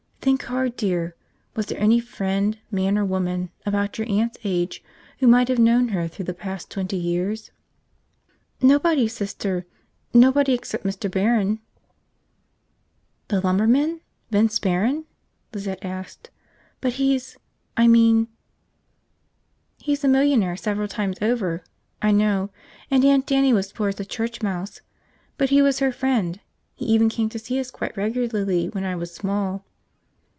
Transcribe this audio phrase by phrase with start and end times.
[0.23, 1.15] Think hard, dear.
[1.55, 4.83] Was there any friend, man or woman, about your aunt's age
[5.17, 7.49] who might have known her through the past twenty years?"
[8.61, 9.65] "Nobody, Sister.
[10.13, 11.09] Nobody except Mr.
[11.09, 11.59] Barron."
[13.29, 14.01] "The lumberman?
[14.29, 15.05] Vince Barron?"
[15.55, 16.29] Lizette asked.
[16.81, 17.37] "But he's...
[17.75, 18.27] I mean..."
[19.81, 21.63] "He's a millionaire several times over.
[21.99, 22.51] I know.
[22.91, 24.81] And Aunt Dannie was poor as a church mouse.
[25.39, 26.39] But he was her friend.
[26.75, 29.65] He even came to see us quite regularly when I was small."